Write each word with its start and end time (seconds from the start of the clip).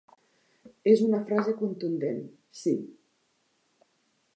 És 0.93 1.03
una 1.09 1.21
frase 1.29 1.55
contundent, 1.61 2.19
sí. 2.65 2.77